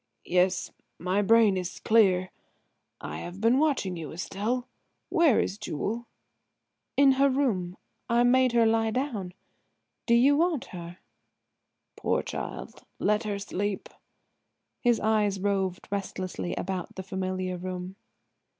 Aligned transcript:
"Yes, 0.25 0.71
my 0.97 1.21
brain 1.21 1.57
is 1.57 1.79
clear. 1.79 2.31
I 2.99 3.19
have 3.19 3.39
been 3.39 3.59
watching 3.59 3.95
you, 3.97 4.11
Estelle. 4.11 4.67
Where 5.09 5.39
is 5.39 5.59
Jewel?" 5.59 6.07
"In 6.97 7.11
her 7.17 7.29
room; 7.29 7.77
I 8.09 8.23
made 8.23 8.53
her 8.53 8.65
lie 8.65 8.89
down. 8.89 9.35
Do 10.07 10.15
you 10.15 10.35
want 10.35 10.65
her?" 10.73 10.97
"Poor 11.95 12.23
child; 12.23 12.83
let 12.97 13.25
her 13.25 13.37
sleep." 13.37 13.89
His 14.79 14.99
eyes 14.99 15.39
roved 15.39 15.87
restlessly 15.91 16.55
about 16.55 16.95
the 16.95 17.03
familiar 17.03 17.55
room. 17.57 17.95